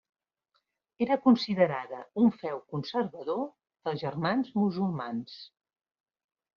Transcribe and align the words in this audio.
Era 1.05 1.17
considerada 1.25 1.99
un 2.23 2.33
feu 2.39 2.59
conservador 2.73 3.41
dels 3.53 4.03
Germans 4.09 4.53
Musulmans. 4.61 5.41